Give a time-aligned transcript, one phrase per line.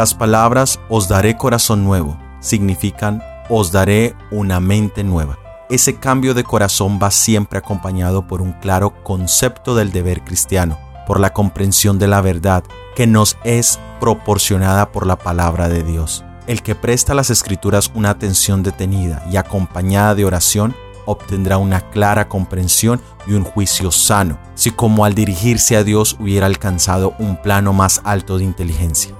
[0.00, 5.38] Las palabras os daré corazón nuevo significan os daré una mente nueva.
[5.68, 11.20] Ese cambio de corazón va siempre acompañado por un claro concepto del deber cristiano, por
[11.20, 12.64] la comprensión de la verdad
[12.96, 16.24] que nos es proporcionada por la palabra de Dios.
[16.46, 20.74] El que presta a las escrituras una atención detenida y acompañada de oración
[21.04, 26.46] obtendrá una clara comprensión y un juicio sano, si como al dirigirse a Dios hubiera
[26.46, 29.14] alcanzado un plano más alto de inteligencia.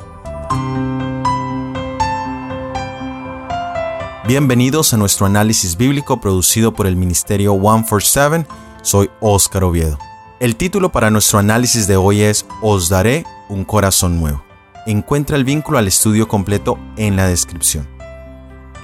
[4.26, 8.46] Bienvenidos a nuestro análisis bíblico producido por el Ministerio 147.
[8.80, 9.98] Soy Óscar Oviedo.
[10.38, 14.44] El título para nuestro análisis de hoy es Os daré un corazón nuevo.
[14.86, 17.88] Encuentra el vínculo al estudio completo en la descripción.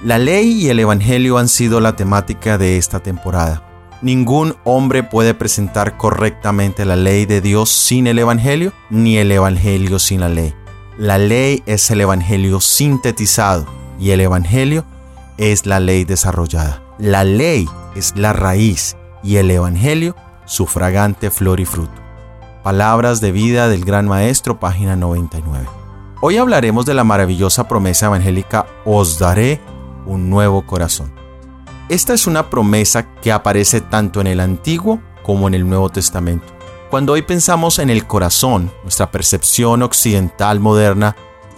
[0.03, 3.63] La ley y el Evangelio han sido la temática de esta temporada.
[4.01, 9.97] Ningún hombre puede presentar correctamente la ley de Dios sin el Evangelio, ni el Evangelio
[9.97, 10.53] sin la ley.
[10.97, 13.67] La ley es el Evangelio sintetizado
[13.99, 14.83] y el Evangelio
[15.37, 16.81] es la ley desarrollada.
[16.97, 21.93] La ley es la raíz y el Evangelio su fragante flor y fruto.
[22.63, 25.67] Palabras de vida del Gran Maestro, página 99.
[26.19, 29.61] Hoy hablaremos de la maravillosa promesa evangélica Os daré
[30.07, 31.13] un nuevo corazón.
[31.89, 36.56] Esta es una promesa que aparece tanto en el Antiguo como en el Nuevo Testamento.
[36.89, 41.17] Cuando hoy pensamos en el corazón, nuestra percepción occidental moderna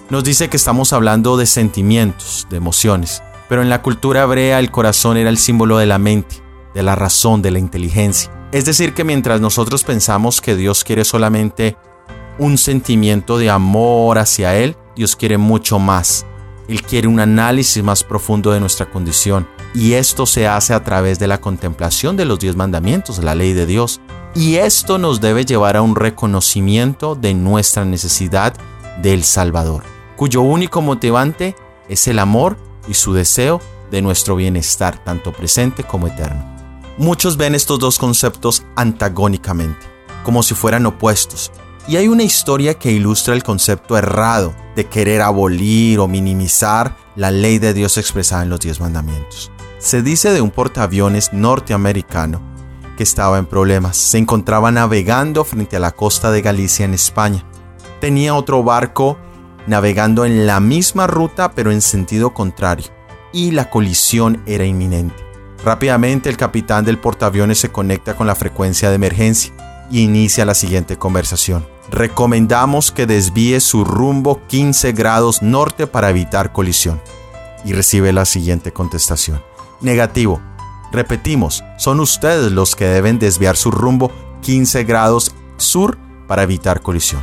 [0.09, 3.21] nos dice que estamos hablando de sentimientos, de emociones.
[3.47, 6.37] Pero en la cultura hebrea el corazón era el símbolo de la mente,
[6.73, 8.31] de la razón, de la inteligencia.
[8.51, 11.77] Es decir, que mientras nosotros pensamos que Dios quiere solamente
[12.39, 16.25] un sentimiento de amor hacia Él, Dios quiere mucho más.
[16.67, 19.47] Él quiere un análisis más profundo de nuestra condición.
[19.73, 23.53] Y esto se hace a través de la contemplación de los diez mandamientos, la ley
[23.53, 24.01] de Dios.
[24.35, 28.53] Y esto nos debe llevar a un reconocimiento de nuestra necesidad
[29.01, 29.83] del Salvador,
[30.15, 31.55] cuyo único motivante
[31.87, 33.61] es el amor y su deseo
[33.91, 36.45] de nuestro bienestar, tanto presente como eterno.
[36.97, 39.79] Muchos ven estos dos conceptos antagónicamente,
[40.23, 41.51] como si fueran opuestos,
[41.87, 47.31] y hay una historia que ilustra el concepto errado de querer abolir o minimizar la
[47.31, 49.51] ley de Dios expresada en los diez mandamientos.
[49.79, 52.41] Se dice de un portaaviones norteamericano
[52.97, 53.95] que estaba en problemas.
[53.95, 57.45] Se encontraba navegando frente a la costa de Galicia en España.
[58.01, 59.17] Tenía otro barco
[59.67, 62.87] navegando en la misma ruta pero en sentido contrario,
[63.31, 65.15] y la colisión era inminente.
[65.63, 69.53] Rápidamente el capitán del portaaviones se conecta con la frecuencia de emergencia
[69.89, 71.65] y inicia la siguiente conversación.
[71.89, 77.01] Recomendamos que desvíe su rumbo 15 grados norte para evitar colisión.
[77.63, 79.48] Y recibe la siguiente contestación.
[79.81, 80.41] Negativo.
[80.91, 85.97] Repetimos, son ustedes los que deben desviar su rumbo 15 grados sur
[86.27, 87.21] para evitar colisión.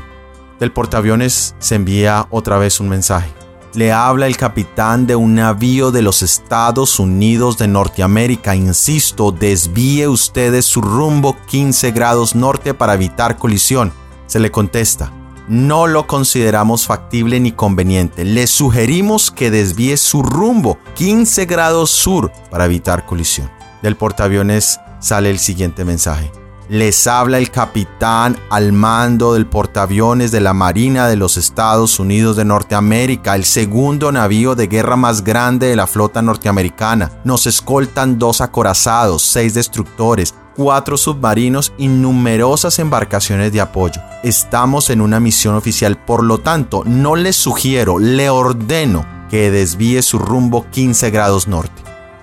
[0.61, 3.31] Del portaaviones se envía otra vez un mensaje.
[3.75, 8.57] Le habla el capitán de un navío de los Estados Unidos de Norteamérica.
[8.57, 13.93] Insisto, desvíe ustedes su rumbo 15 grados norte para evitar colisión.
[14.27, 15.13] Se le contesta,
[15.49, 18.25] no lo consideramos factible ni conveniente.
[18.25, 23.51] Le sugerimos que desvíe su rumbo 15 grados sur para evitar colisión.
[23.83, 26.31] Del portaaviones sale el siguiente mensaje.
[26.69, 32.35] Les habla el capitán al mando del portaaviones de la Marina de los Estados Unidos
[32.35, 37.21] de Norteamérica, el segundo navío de guerra más grande de la flota norteamericana.
[37.23, 44.01] Nos escoltan dos acorazados, seis destructores, cuatro submarinos y numerosas embarcaciones de apoyo.
[44.23, 50.03] Estamos en una misión oficial, por lo tanto, no le sugiero, le ordeno que desvíe
[50.03, 51.83] su rumbo 15 grados norte.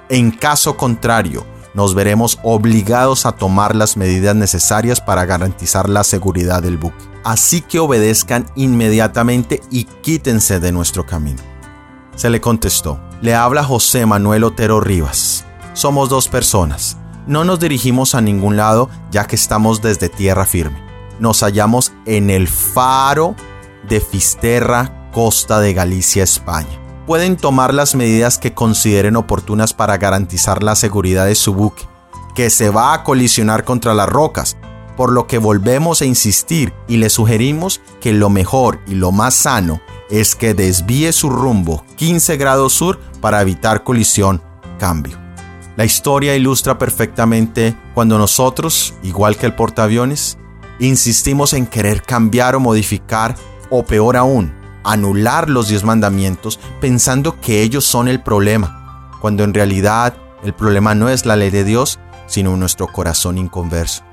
[0.10, 6.62] En caso contrario, nos veremos obligados a tomar las medidas necesarias para garantizar la seguridad
[6.62, 7.04] del buque.
[7.24, 11.42] Así que obedezcan inmediatamente y quítense de nuestro camino.
[12.16, 15.46] Se le contestó, le habla José Manuel Otero Rivas.
[15.74, 16.98] Somos dos personas.
[17.28, 20.82] No nos dirigimos a ningún lado ya que estamos desde tierra firme.
[21.20, 23.36] Nos hallamos en el faro
[23.88, 30.64] de Fisterra, costa de Galicia, España pueden tomar las medidas que consideren oportunas para garantizar
[30.64, 31.84] la seguridad de su buque,
[32.36, 34.58] que se va a colisionar contra las rocas,
[34.96, 39.36] por lo que volvemos a insistir y le sugerimos que lo mejor y lo más
[39.36, 44.42] sano es que desvíe su rumbo 15 grados sur para evitar colisión,
[44.78, 45.23] cambio.
[45.76, 50.38] La historia ilustra perfectamente cuando nosotros, igual que el portaaviones,
[50.80, 53.36] insistimos en querer cambiar o modificar,
[53.72, 54.54] o peor aún,
[54.84, 60.94] anular los diez mandamientos pensando que ellos son el problema, cuando en realidad el problema
[60.94, 64.04] no es la ley de Dios, sino nuestro corazón inconverso.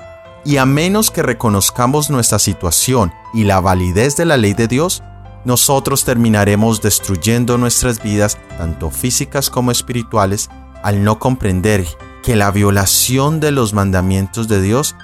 [0.46, 5.02] Y a menos que reconozcamos nuestra situación y la validez de la ley de Dios,
[5.44, 10.48] nosotros terminaremos destruyendo nuestras vidas, tanto físicas como espirituales,
[10.82, 11.86] al no comprender
[12.22, 14.96] que la violación de los mandamientos de Dios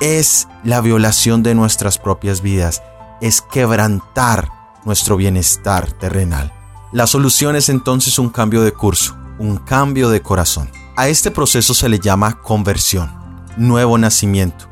[0.00, 2.82] es la violación de nuestras propias vidas,
[3.20, 4.48] es quebrantar
[4.84, 6.52] nuestro bienestar terrenal.
[6.92, 10.70] La solución es entonces un cambio de curso, un cambio de corazón.
[10.96, 13.10] A este proceso se le llama conversión,
[13.56, 14.68] nuevo nacimiento.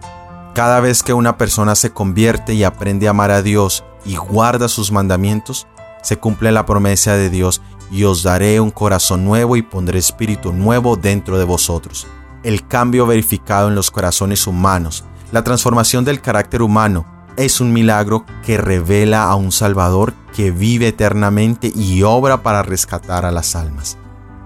[0.55, 4.69] Cada vez que una persona se convierte y aprende a amar a Dios y guarda
[4.69, 5.67] sus mandamientos,
[6.03, 7.61] se cumple la promesa de Dios
[7.91, 12.07] y os daré un corazón nuevo y pondré espíritu nuevo dentro de vosotros.
[12.43, 17.07] El cambio verificado en los corazones humanos, la transformación del carácter humano,
[17.37, 23.25] es un milagro que revela a un Salvador que vive eternamente y obra para rescatar
[23.25, 23.97] a las almas.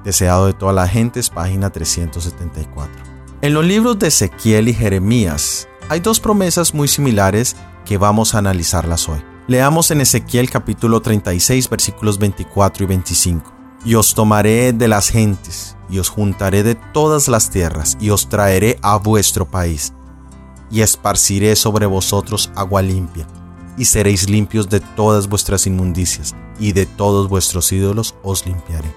[0.05, 2.91] Deseado de todas las gentes, página 374.
[3.41, 8.39] En los libros de Ezequiel y Jeremías hay dos promesas muy similares que vamos a
[8.39, 9.32] analizarlas hoy.
[9.49, 13.53] Leamos en Ezequiel capítulo 36 versículos 24 y 25.
[13.85, 18.29] Y os tomaré de las gentes, y os juntaré de todas las tierras, y os
[18.29, 19.93] traeré a vuestro país,
[20.71, 23.27] y esparciré sobre vosotros agua limpia,
[23.77, 28.95] y seréis limpios de todas vuestras inmundicias, y de todos vuestros ídolos os limpiaré.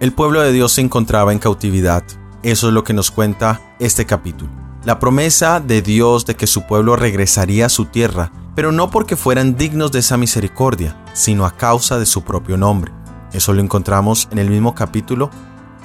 [0.00, 2.02] El pueblo de Dios se encontraba en cautividad.
[2.42, 4.61] Eso es lo que nos cuenta este capítulo.
[4.84, 9.16] La promesa de Dios de que su pueblo regresaría a su tierra pero no porque
[9.16, 12.92] fueran dignos de esa misericordia, sino a causa de su propio nombre.
[13.32, 15.30] Eso lo encontramos en el mismo capítulo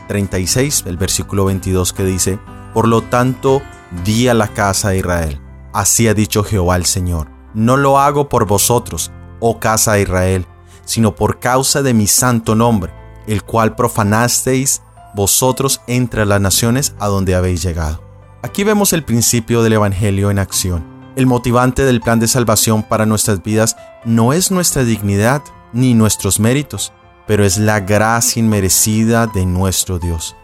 [0.08, 2.40] 36, el versículo 22 que dice,
[2.74, 3.62] Por lo tanto,
[4.04, 5.42] di a la casa de Israel,
[5.74, 10.46] así ha dicho Jehová el Señor, no lo hago por vosotros, oh casa de Israel,
[10.84, 12.94] sino por causa de mi santo nombre,
[13.28, 14.82] el cual profanasteis
[15.16, 18.06] vosotros entre las naciones a donde habéis llegado.
[18.48, 23.08] Aquí vemos el principio del Evangelio en acción el motivante del plan de salvación para
[23.08, 25.42] nuestras vidas no es nuestra dignidad
[25.74, 26.94] ni nuestros méritos,
[27.26, 30.36] pero es la gracia inmerecida de nuestro Dios.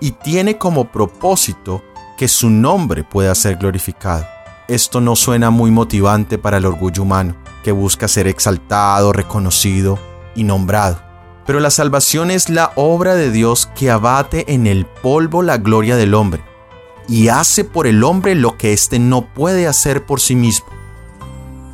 [0.00, 1.84] Y tiene como propósito
[2.18, 4.26] que su nombre pueda ser glorificado.
[4.66, 10.00] Esto no suena muy motivante para el orgullo humano, que busca ser exaltado, reconocido
[10.34, 11.00] y nombrado.
[11.46, 15.94] Pero la salvación es la obra de Dios que abate en el polvo la gloria
[15.94, 16.42] del hombre
[17.08, 20.66] y hace por el hombre lo que éste no puede hacer por sí mismo.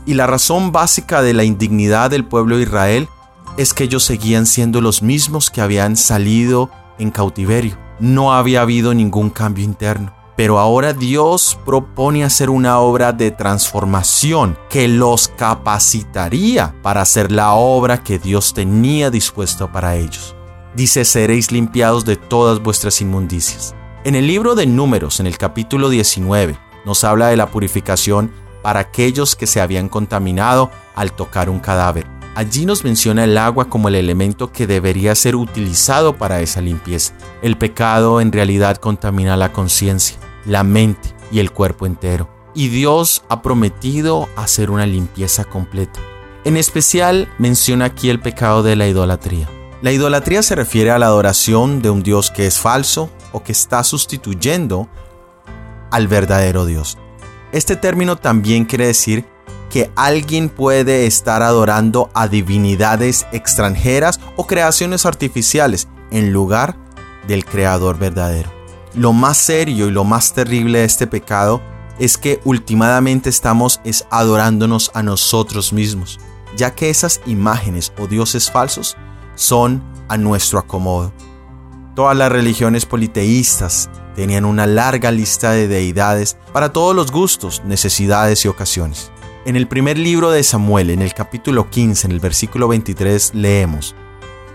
[0.04, 3.08] Y la razón básica de la indignidad del pueblo de Israel
[3.56, 7.78] es que ellos seguían siendo los mismos que habían salido en cautiverio.
[8.00, 10.12] No había habido ningún cambio interno.
[10.34, 17.52] Pero ahora Dios propone hacer una obra de transformación que los capacitaría para hacer la
[17.52, 20.34] obra que Dios tenía dispuesto para ellos.
[20.74, 23.74] Dice, seréis limpiados de todas vuestras inmundicias.
[24.04, 28.80] En el libro de Números, en el capítulo 19, nos habla de la purificación para
[28.80, 32.08] aquellos que se habían contaminado al tocar un cadáver.
[32.34, 37.14] Allí nos menciona el agua como el elemento que debería ser utilizado para esa limpieza.
[37.42, 40.16] El pecado en realidad contamina la conciencia,
[40.46, 42.28] la mente y el cuerpo entero.
[42.56, 46.00] Y Dios ha prometido hacer una limpieza completa.
[46.42, 49.48] En especial menciona aquí el pecado de la idolatría.
[49.80, 53.52] La idolatría se refiere a la adoración de un Dios que es falso, o que
[53.52, 54.88] está sustituyendo
[55.90, 56.98] al verdadero Dios.
[57.52, 59.26] Este término también quiere decir
[59.70, 66.76] que alguien puede estar adorando a divinidades extranjeras o creaciones artificiales en lugar
[67.26, 68.50] del creador verdadero.
[68.94, 71.62] Lo más serio y lo más terrible de este pecado
[71.98, 76.20] es que últimamente estamos es adorándonos a nosotros mismos,
[76.56, 78.96] ya que esas imágenes o dioses falsos
[79.34, 81.12] son a nuestro acomodo.
[81.94, 88.46] Todas las religiones politeístas tenían una larga lista de deidades para todos los gustos, necesidades
[88.46, 89.12] y ocasiones.
[89.44, 93.94] En el primer libro de Samuel, en el capítulo 15, en el versículo 23, leemos,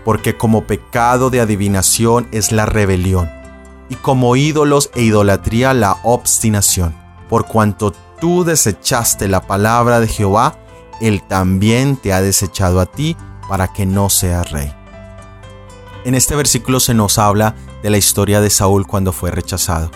[0.04, 3.30] Porque como pecado de adivinación es la rebelión,
[3.88, 6.96] y como ídolos e idolatría la obstinación,
[7.28, 10.58] por cuanto tú desechaste la palabra de Jehová,
[11.00, 13.16] él también te ha desechado a ti
[13.48, 14.77] para que no seas rey.
[16.08, 19.90] En este versículo se nos habla de la historia de Saúl cuando fue rechazado.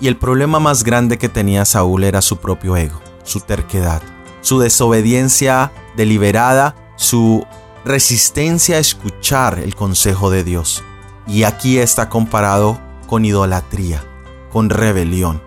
[0.00, 4.00] Y el problema más grande que tenía Saúl era su propio ego, su terquedad,
[4.42, 7.44] su desobediencia deliberada, su
[7.84, 10.84] resistencia a escuchar el consejo de Dios.
[11.26, 14.04] Y aquí está comparado con idolatría,
[14.52, 15.42] con rebelión.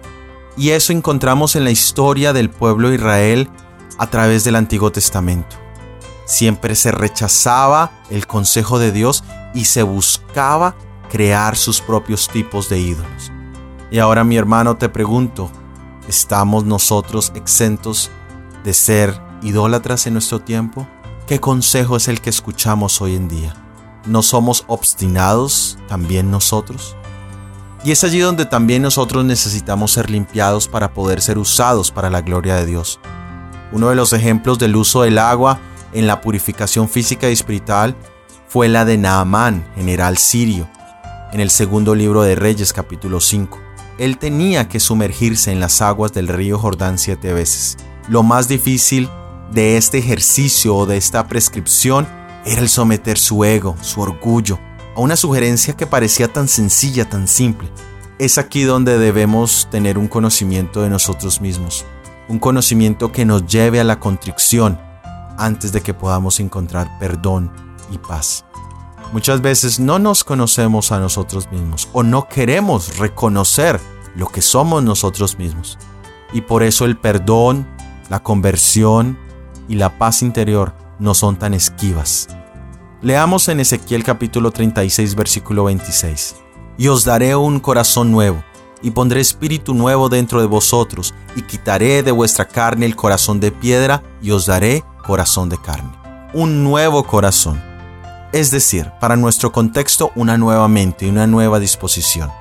[0.57, 3.49] Y eso encontramos en la historia del pueblo de Israel
[3.97, 5.55] a través del Antiguo Testamento.
[6.25, 9.23] Siempre se rechazaba el consejo de Dios
[9.53, 10.75] y se buscaba
[11.10, 13.32] crear sus propios tipos de ídolos.
[13.91, 15.50] Y ahora mi hermano te pregunto,
[16.08, 18.12] ¿estamos nosotros exentos
[18.63, 20.88] de ser idólatras en nuestro tiempo?
[21.27, 23.56] ¿Qué consejo es el que escuchamos hoy en día?
[24.06, 26.96] ¿No somos obstinados también nosotros?
[27.84, 32.22] Y es allí donde también nosotros necesitamos ser limpiados para poder ser usados para la
[32.22, 33.00] gloria de Dios.
[33.72, 35.60] Uno de los ejemplos del uso del agua
[35.94, 37.96] en la purificación física y espiritual
[38.50, 40.68] fue la de Naamán, general sirio,
[41.32, 43.60] en el segundo libro de Reyes capítulo 5.
[44.00, 47.77] Él tenía que sumergirse en las aguas del río Jordán siete veces.
[48.08, 49.08] Lo más difícil
[49.51, 52.08] de este ejercicio o de esta prescripción
[52.44, 54.60] era el someter su ego, su orgullo,
[54.96, 57.70] a una sugerencia que parecía tan sencilla, tan simple.
[58.18, 61.86] Es aquí donde debemos tener un conocimiento de nosotros mismos,
[62.27, 64.79] un conocimiento que nos lleve a la contrición
[65.38, 68.46] antes de que podamos encontrar perdón y paz.
[69.12, 73.79] Muchas veces no nos conocemos a nosotros mismos o no queremos reconocer
[74.15, 75.77] lo que somos nosotros mismos.
[76.31, 77.67] Y por eso el perdón,
[78.10, 79.17] la conversión
[79.67, 82.27] y la paz interior no son tan esquivas.
[83.01, 86.36] Leamos en Ezequiel capítulo 36 versículo 26.
[86.77, 88.43] Y os daré un corazón nuevo,
[88.81, 93.51] y pondré espíritu nuevo dentro de vosotros, y quitaré de vuestra carne el corazón de
[93.51, 95.91] piedra, y os daré corazón de carne.
[96.34, 97.68] Un nuevo corazón
[98.31, 102.31] es decir, para nuestro contexto una nueva mente y una nueva disposición.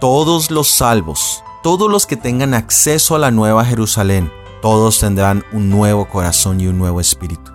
[0.00, 4.30] Todos los salvos, todos los que tengan acceso a la nueva Jerusalén,
[4.62, 7.52] todos tendrán un nuevo corazón y un nuevo espíritu.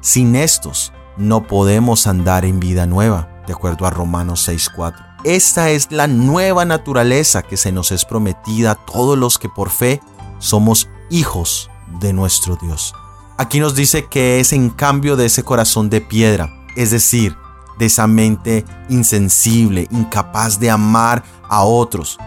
[0.00, 4.94] Sin estos, no podemos andar en vida nueva, de acuerdo a Romanos 6.4.
[5.24, 9.70] Esta es la nueva naturaleza que se nos es prometida a todos los que por
[9.70, 10.00] fe
[10.38, 11.70] somos hijos
[12.00, 12.94] de nuestro Dios.
[13.36, 17.36] Aquí nos dice que es en cambio de ese corazón de piedra, es decir,
[17.78, 22.18] de esa mente insensible, incapaz de amar a otros.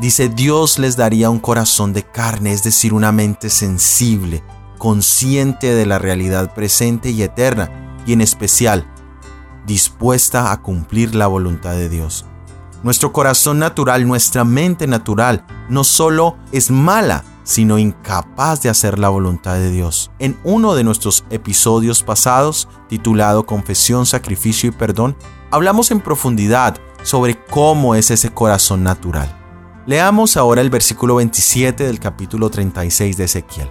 [0.00, 4.42] Dice, Dios les daría un corazón de carne, es decir, una mente sensible,
[4.78, 7.70] consciente de la realidad presente y eterna,
[8.06, 8.90] y en especial,
[9.66, 12.26] dispuesta a cumplir la voluntad de Dios.
[12.82, 19.10] Nuestro corazón natural, nuestra mente natural, no solo es mala, sino incapaz de hacer la
[19.10, 20.10] voluntad de Dios.
[20.18, 25.16] En uno de nuestros episodios pasados, titulado Confesión, Sacrificio y Perdón,
[25.50, 29.32] hablamos en profundidad sobre cómo es ese corazón natural.
[29.86, 33.68] Leamos ahora el versículo 27 del capítulo 36 de Ezequiel.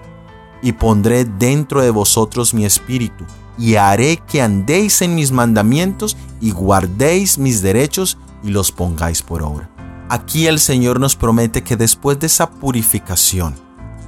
[0.62, 3.26] Y pondré dentro de vosotros mi espíritu,
[3.58, 9.42] y haré que andéis en mis mandamientos y guardéis mis derechos y los pongáis por
[9.44, 9.73] obra.
[10.14, 13.56] Aquí el Señor nos promete que después de esa purificación,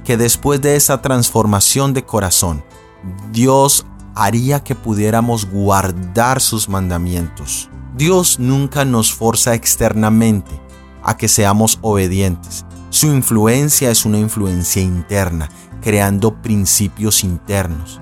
[0.04, 2.62] que después de esa transformación de corazón,
[3.32, 3.84] Dios
[4.14, 7.68] haría que pudiéramos guardar sus mandamientos.
[7.96, 10.52] Dios nunca nos forza externamente
[11.02, 12.64] a que seamos obedientes.
[12.90, 15.48] Su influencia es una influencia interna,
[15.82, 18.00] creando principios internos.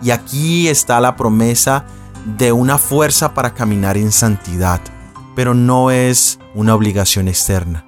[0.00, 1.84] Y aquí está la promesa
[2.38, 4.80] de una fuerza para caminar en santidad,
[5.40, 7.86] pero no es una obligación externa,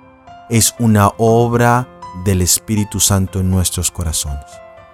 [0.49, 1.87] es una obra
[2.25, 4.47] del Espíritu Santo en nuestros corazones.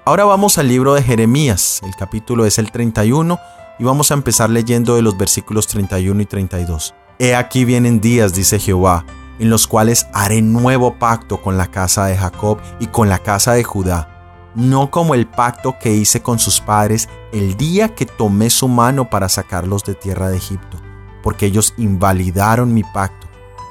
[0.04, 3.38] Ahora vamos al libro de Jeremías, el capítulo es el 31
[3.78, 6.96] y vamos a empezar leyendo de los versículos 31 y 32.
[7.20, 9.04] He aquí vienen días, dice Jehová,
[9.38, 13.52] en los cuales haré nuevo pacto con la casa de Jacob y con la casa
[13.52, 18.50] de Judá, no como el pacto que hice con sus padres el día que tomé
[18.50, 20.87] su mano para sacarlos de tierra de Egipto,
[21.28, 23.26] porque ellos invalidaron mi pacto.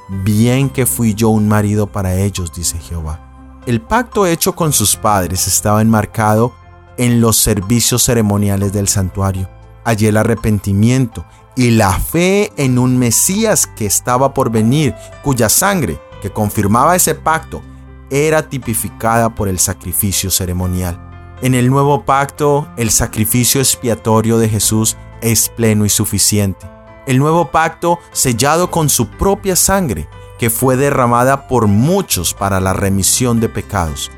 [0.10, 3.64] Bien que fui yo un marido para ellos, dice Jehová.
[3.66, 6.54] El pacto hecho con sus padres estaba enmarcado
[7.00, 9.50] en los servicios ceremoniales del santuario.
[9.86, 15.98] Allí el arrepentimiento y la fe en un Mesías que estaba por venir, cuya sangre,
[16.22, 17.64] que confirmaba ese pacto,
[18.12, 21.36] era tipificada por el sacrificio ceremonial.
[21.42, 26.77] En el nuevo pacto, el sacrificio expiatorio de Jesús es pleno y suficiente.
[27.08, 32.74] El nuevo pacto, sellado con su propia sangre, que fue derramada por muchos para la
[32.74, 34.12] remisión de pecados.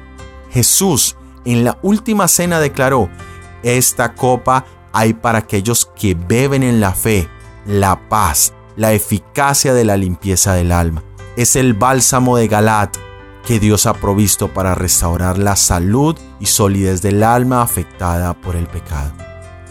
[0.50, 1.15] Jesús
[1.46, 3.10] en la última cena declaró,
[3.63, 7.29] esta copa hay para aquellos que beben en la fe,
[7.65, 11.03] la paz, la eficacia de la limpieza del alma.
[11.38, 12.98] Es el bálsamo de Galat
[13.46, 18.67] que Dios ha provisto para restaurar la salud y solidez del alma afectada por el
[18.67, 19.12] pecado.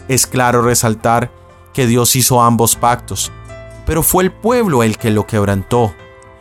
[0.07, 1.31] Es claro resaltar
[1.73, 3.31] que Dios hizo ambos pactos,
[3.85, 5.93] pero fue el pueblo el que lo quebrantó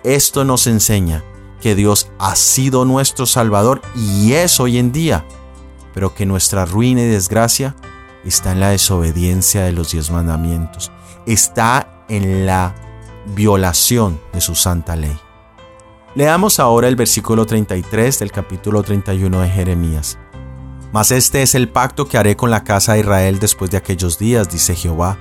[0.04, 1.24] esto nos enseña
[1.60, 5.24] que Dios ha sido nuestro Salvador y es hoy en día,
[5.92, 7.74] pero que nuestra ruina y desgracia
[8.24, 10.92] está en la desobediencia de los diez mandamientos,
[11.26, 12.74] está en la
[13.34, 15.18] violación de su santa ley.
[16.14, 20.18] Leamos ahora el versículo 33 del capítulo 31 de Jeremías.
[20.92, 24.18] Mas este es el pacto que haré con la casa de Israel después de aquellos
[24.18, 25.18] días, dice Jehová.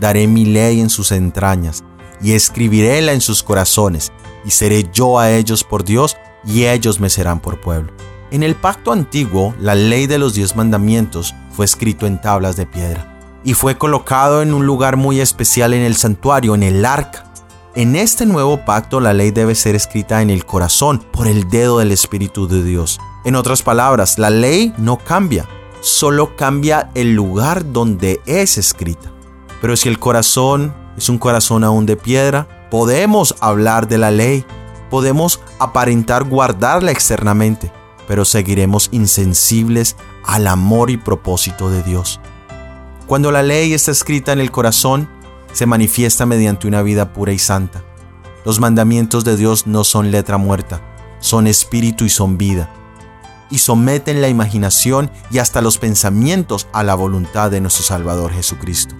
[0.00, 1.84] Daré mi ley en sus entrañas,
[2.22, 4.12] y escribiréla en sus corazones,
[4.44, 7.92] y seré yo a ellos por Dios, y ellos me serán por pueblo.
[8.30, 12.66] En el pacto antiguo, la ley de los diez mandamientos fue escrito en tablas de
[12.66, 17.30] piedra, y fue colocado en un lugar muy especial en el santuario, en el arca.
[17.74, 21.78] En este nuevo pacto la ley debe ser escrita en el corazón por el dedo
[21.78, 22.98] del Espíritu de Dios.
[23.24, 25.48] En otras palabras, la ley no cambia,
[25.80, 29.10] solo cambia el lugar donde es escrita.
[29.62, 34.44] Pero si el corazón es un corazón aún de piedra, podemos hablar de la ley,
[34.90, 37.72] podemos aparentar guardarla externamente,
[38.06, 42.20] pero seguiremos insensibles al amor y propósito de Dios.
[43.06, 45.08] Cuando la ley está escrita en el corazón,
[45.54, 47.82] se manifiesta mediante una vida pura y santa.
[48.44, 50.82] Los mandamientos de Dios no son letra muerta,
[51.20, 52.70] son espíritu y son vida,
[53.50, 58.94] y someten la imaginación y hasta los pensamientos a la voluntad de nuestro Salvador Jesucristo.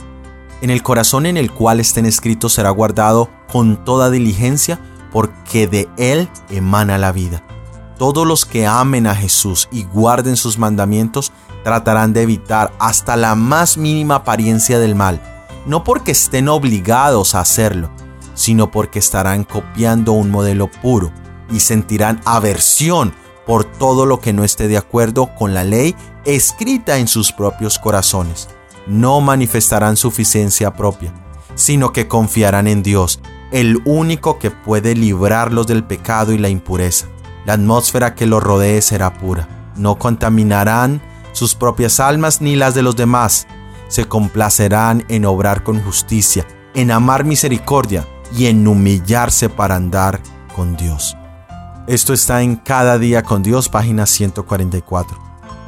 [0.60, 4.78] En el corazón en el cual estén escritos será guardado con toda diligencia,
[5.12, 7.44] porque de él emana la vida.
[7.98, 11.32] Todos los que amen a Jesús y guarden sus mandamientos
[11.62, 15.20] tratarán de evitar hasta la más mínima apariencia del mal
[15.66, 17.90] no porque estén obligados a hacerlo,
[18.34, 21.12] sino porque estarán copiando un modelo puro
[21.50, 23.14] y sentirán aversión
[23.46, 27.78] por todo lo que no esté de acuerdo con la ley escrita en sus propios
[27.78, 28.48] corazones.
[28.86, 31.12] No manifestarán suficiencia propia,
[31.54, 33.20] sino que confiarán en Dios,
[33.52, 37.06] el único que puede librarlos del pecado y la impureza.
[37.46, 39.72] La atmósfera que los rodee será pura.
[39.76, 43.46] No contaminarán sus propias almas ni las de los demás,
[43.88, 50.20] se complacerán en obrar con justicia, en amar misericordia y en humillarse para andar
[50.54, 51.16] con Dios.
[51.86, 55.18] Esto está en Cada día con Dios, página 144.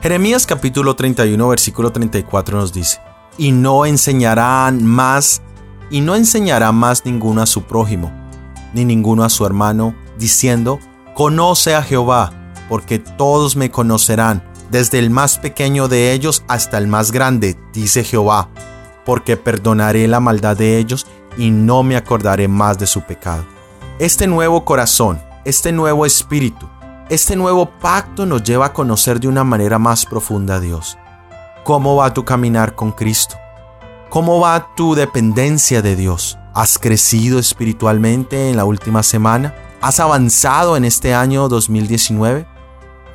[0.00, 3.00] Jeremías capítulo 31, versículo 34 nos dice,
[3.36, 5.42] y no enseñarán más,
[5.90, 8.10] y no enseñará más ninguno a su prójimo,
[8.72, 10.78] ni ninguno a su hermano, diciendo,
[11.12, 12.32] conoce a Jehová,
[12.70, 18.04] porque todos me conocerán, desde el más pequeño de ellos hasta el más grande, dice
[18.04, 18.48] Jehová,
[19.04, 23.44] porque perdonaré la maldad de ellos y no me acordaré más de su pecado.
[23.98, 26.68] Este nuevo corazón, este nuevo espíritu,
[27.08, 30.98] este nuevo pacto nos lleva a conocer de una manera más profunda a Dios.
[31.62, 33.36] ¿Cómo va tu caminar con Cristo?
[34.10, 36.36] ¿Cómo va tu dependencia de Dios?
[36.52, 39.54] ¿Has crecido espiritualmente en la última semana?
[39.80, 42.44] ¿Has avanzado en este año 2019?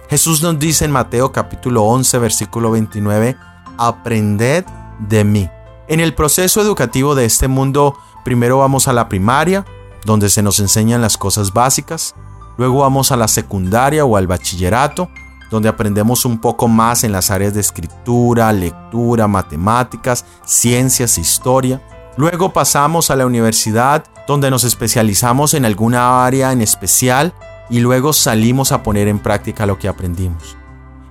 [0.10, 3.36] Jesús nos dice en Mateo capítulo 11 versículo 29,
[3.78, 4.64] aprended
[5.00, 5.50] de mí.
[5.90, 9.66] En el proceso educativo de este mundo, primero vamos a la primaria,
[10.06, 12.16] donde se nos enseñan las cosas básicas,
[12.58, 15.10] luego vamos a la secundaria o al bachillerato,
[15.50, 21.82] donde aprendemos un poco más en las áreas de escritura, lectura, matemáticas, ciencias, historia.
[22.18, 27.34] Luego pasamos a la universidad, donde nos especializamos en alguna área en especial
[27.70, 30.58] y luego salimos a poner en práctica lo que aprendimos.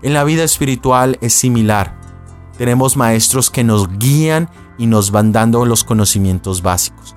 [0.02, 2.00] En la vida espiritual es similar.
[2.56, 4.48] Tenemos maestros que nos guían
[4.78, 7.16] y nos van dando los conocimientos básicos.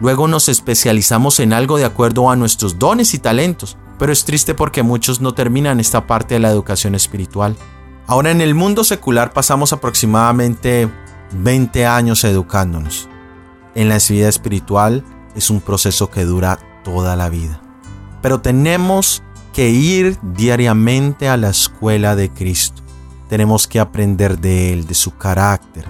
[0.00, 4.54] Luego nos especializamos en algo de acuerdo a nuestros dones y talentos, pero es triste
[4.54, 7.56] porque muchos no terminan esta parte de la educación espiritual.
[8.06, 10.90] Ahora en el mundo secular pasamos aproximadamente
[11.32, 13.08] 20 años educándonos.
[13.74, 15.04] En la vida espiritual
[15.36, 17.60] es un proceso que dura toda la vida
[18.22, 22.82] pero tenemos que ir diariamente a la escuela de Cristo.
[23.28, 25.84] Tenemos que aprender de Él, de su carácter,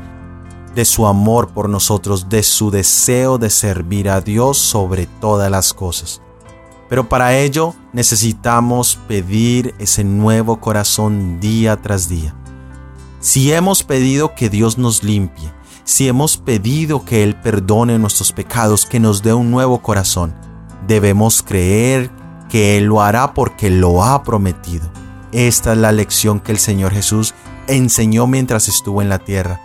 [0.74, 5.74] de su amor por nosotros, de su deseo de servir a Dios sobre todas las
[5.74, 6.22] cosas.
[6.88, 12.34] Pero para ello necesitamos pedir ese nuevo corazón día tras día.
[13.20, 15.52] Si hemos pedido que Dios nos limpie,
[15.84, 20.34] si hemos pedido que Él perdone nuestros pecados, que nos dé un nuevo corazón,
[20.86, 22.10] debemos creer
[22.48, 24.90] que Él lo hará porque lo ha prometido.
[25.32, 27.34] Esta es la lección que el Señor Jesús
[27.68, 29.60] enseñó mientras estuvo en la tierra.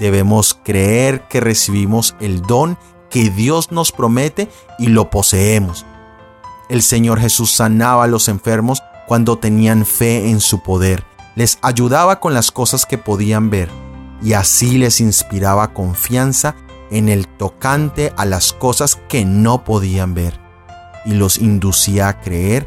[0.00, 2.78] Debemos creer que recibimos el don
[3.10, 5.86] que Dios nos promete y lo poseemos.
[6.68, 11.04] El Señor Jesús sanaba a los enfermos cuando tenían fe en su poder,
[11.36, 13.68] les ayudaba con las cosas que podían ver
[14.22, 16.54] y así les inspiraba confianza
[16.90, 20.40] en el tocante a las cosas que no podían ver
[21.04, 22.66] y los inducía a creer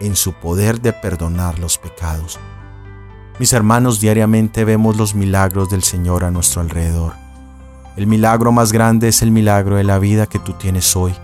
[0.00, 2.38] en su poder de perdonar los pecados.
[3.40, 7.14] Mis hermanos, diariamente vemos los milagros del Señor a nuestro alrededor.
[7.96, 11.14] El milagro más grande es el milagro de la vida que tú tienes hoy.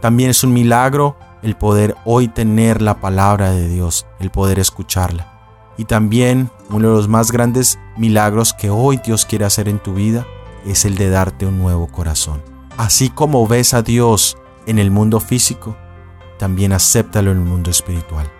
[0.00, 5.74] También es un milagro el poder hoy tener la palabra de Dios, el poder escucharla.
[5.76, 9.92] Y también Uno de los más grandes milagros que hoy Dios quiere hacer en tu
[9.92, 10.26] vida
[10.64, 12.42] es el de darte un nuevo corazón.
[12.78, 15.76] Así como ves a Dios en el mundo físico,
[16.38, 18.32] también acéptalo en el mundo espiritual.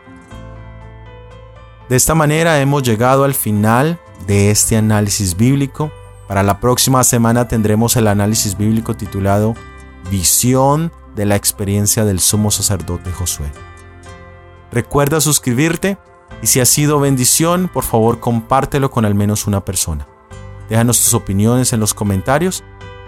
[1.88, 5.92] De esta manera hemos llegado al final de este análisis bíblico.
[6.27, 9.55] Para la próxima semana tendremos el análisis bíblico titulado
[10.11, 13.51] Visión de la experiencia del sumo sacerdote Josué.
[14.72, 15.96] Recuerda suscribirte
[16.42, 20.07] y si ha sido bendición, por favor compártelo con al menos una persona.
[20.68, 22.64] Déjanos tus opiniones en los comentarios.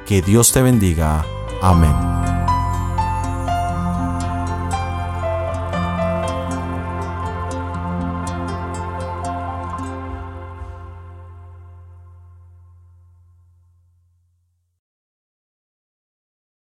[0.07, 1.25] Que Dios te bendiga.
[1.61, 2.28] Amén.